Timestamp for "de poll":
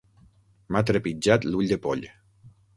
1.75-2.05